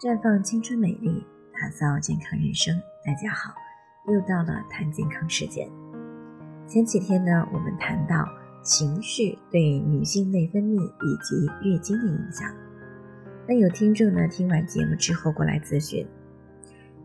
[0.00, 2.74] 绽放青春美丽，打造健康人生。
[3.04, 3.52] 大家好，
[4.10, 5.68] 又到了谈健康时间。
[6.66, 8.26] 前几天呢，我们谈到
[8.62, 12.50] 情绪对女性内分泌以及月经的影响。
[13.46, 16.08] 那有听众呢，听完节目之后过来咨询，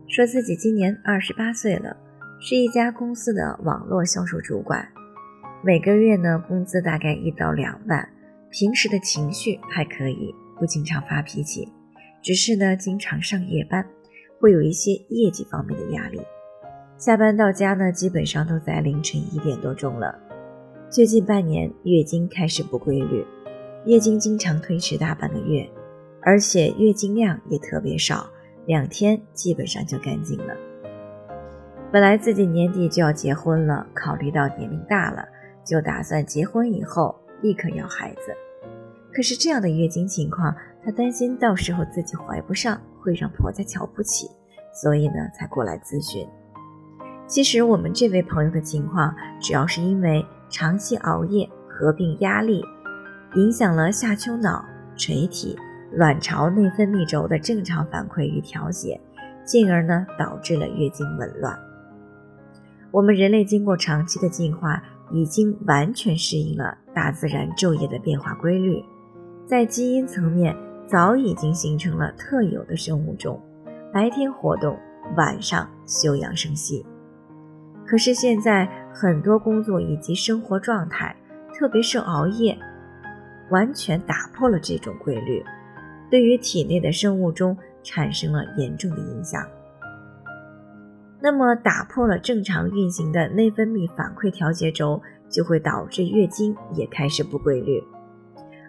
[0.08, 1.94] 说自己今年二十八岁了，
[2.40, 4.88] 是一家公司的网络销售主管，
[5.62, 8.08] 每个月呢工资大概一到两万，
[8.48, 11.70] 平时的情绪还可以，不经常发脾气。
[12.26, 13.86] 只是呢，经常上夜班，
[14.40, 16.20] 会有一些业绩方面的压力。
[16.98, 20.12] 下班到家呢，基本上都在凌晨一点多钟了。
[20.90, 23.24] 最近半年，月经开始不规律，
[23.84, 25.70] 月经经常推迟大半个月，
[26.20, 28.28] 而且月经量也特别少，
[28.66, 30.56] 两天基本上就干净了。
[31.92, 35.24] 本来自己年底就要结婚了，考虑到年龄大了，
[35.64, 38.34] 就打算结婚以后立刻要孩子。
[39.12, 40.52] 可是这样的月经情况。
[40.86, 44.30] 她担心到时候自己怀不上，会让婆家瞧不起，
[44.72, 46.24] 所以呢才过来咨询。
[47.26, 52.62] 其实我们这位朋友的情况，主要是因为长期熬夜合并压力，
[53.34, 54.64] 影响了下丘脑、
[54.96, 55.58] 垂体、
[55.90, 59.00] 卵巢内分泌轴的正常反馈与调节，
[59.44, 61.58] 进而呢导致了月经紊乱。
[62.92, 68.84] 我们人类经过长期的进化，已经完全适应了大自然昼夜的变化规律，
[69.48, 70.56] 在基因层面。
[70.86, 73.40] 早已经形成了特有的生物钟，
[73.92, 74.78] 白天活动，
[75.16, 76.86] 晚上休养生息。
[77.84, 81.14] 可是现在很多工作以及生活状态，
[81.54, 82.56] 特别是熬夜，
[83.50, 85.44] 完全打破了这种规律，
[86.10, 89.44] 对于体内的生物钟产生了严重的影响。
[91.20, 97.82] 那么，打破了正常运行的内分泌反馈调节轴，就会导致月经也开始不规律。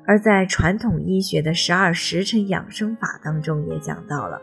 [0.08, 4.42] 而在传统医学的十二时辰养生法当中也讲到了，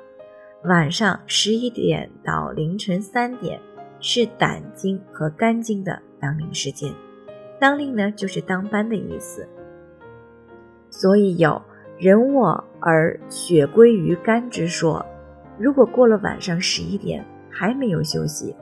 [0.65, 3.59] 晚上十一点到凌晨三点
[3.98, 6.92] 是胆经和肝经的当令时间，
[7.58, 9.48] 当令呢就是当班的意思，
[10.91, 11.63] 所以有
[11.98, 15.05] 人卧而血归于肝之说。
[15.58, 18.55] 如果过了晚上十一点还没有休息，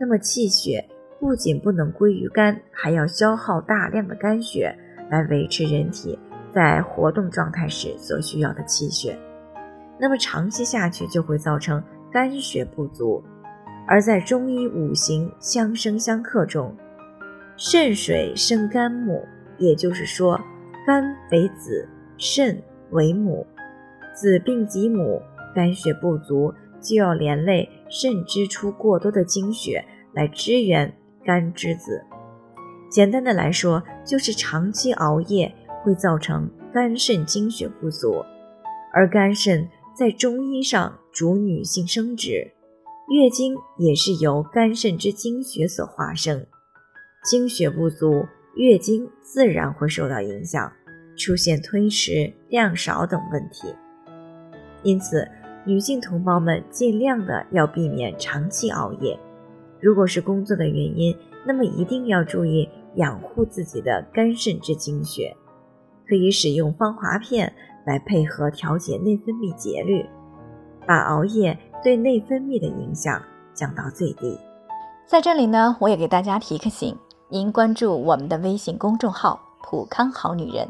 [0.00, 0.84] 那么气血
[1.20, 4.76] 不仅不能归于肝，还要消耗大量的肝血
[5.08, 6.18] 来维持人体。
[6.52, 9.18] 在活动状态时所需要的气血，
[9.98, 13.22] 那么长期下去就会造成肝血不足。
[13.86, 16.76] 而在中医五行相生相克中，
[17.56, 19.24] 肾水生肝木，
[19.56, 20.38] 也就是说，
[20.86, 23.46] 肝为子，肾为母，
[24.14, 25.22] 子病及母，
[25.54, 30.94] 肝血不足，就要连累肾支出过多的精血来支援
[31.24, 32.02] 肝之子。
[32.90, 35.54] 简单的来说，就是长期熬夜。
[35.82, 38.24] 会造成肝肾精血不足，
[38.92, 42.52] 而肝肾在中医上主女性生殖，
[43.08, 46.46] 月经也是由肝肾之精血所化生，
[47.24, 50.72] 精血不足，月经自然会受到影响，
[51.16, 53.74] 出现推迟、量少等问题。
[54.82, 55.28] 因此，
[55.64, 59.18] 女性同胞们尽量的要避免长期熬夜。
[59.80, 65.36] 如果是工作的原因，那么一定要注意养护自己的肝肾之精血。
[66.08, 67.52] 可以使用芳华片
[67.84, 70.08] 来配合调节内分泌节律，
[70.86, 74.38] 把熬夜对内分泌的影响降到最低。
[75.06, 76.96] 在这里呢，我也给大家提个醒：
[77.28, 80.68] 您关注我们的微信公众号“普康好女人”，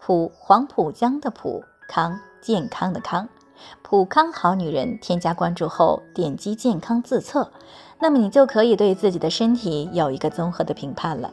[0.00, 3.28] 普黄浦江的普康健康的康，
[3.82, 4.98] 普康好女人。
[5.00, 7.50] 添加关注后，点击健康自测，
[8.00, 11.32] 那么你就可以对自己的身体有一个综合的评判了。